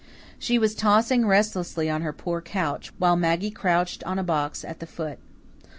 She 0.39 0.57
was 0.57 0.73
tossing 0.73 1.27
restlessly 1.27 1.87
on 1.87 2.01
her 2.01 2.11
poor 2.11 2.41
couch, 2.41 2.91
while 2.97 3.15
Maggie 3.15 3.51
crouched 3.51 4.03
on 4.03 4.17
a 4.17 4.23
box 4.23 4.65
at 4.65 4.79
the 4.79 4.87
foot. 4.87 5.19